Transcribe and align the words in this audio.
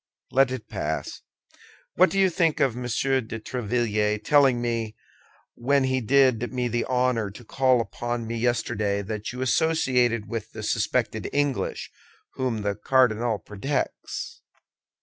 "Let 0.31 0.49
it 0.49 0.67
pass. 0.67 1.21
What 1.93 2.09
do 2.09 2.17
you 2.19 2.31
think 2.31 2.59
of 2.59 2.75
Monsieur 2.75 3.21
de 3.21 3.39
Tréville 3.39 4.23
telling 4.23 4.59
me, 4.59 4.95
when 5.53 5.83
he 5.83 6.01
did 6.01 6.51
me 6.51 6.67
the 6.67 6.85
honor 6.85 7.29
to 7.29 7.43
call 7.45 7.79
upon 7.79 8.25
me 8.25 8.35
yesterday, 8.35 9.03
that 9.03 9.31
you 9.31 9.43
associated 9.43 10.27
with 10.27 10.53
the 10.53 10.63
suspected 10.63 11.29
English, 11.31 11.91
whom 12.33 12.63
the 12.63 12.73
cardinal 12.73 13.37
protects?" 13.37 14.41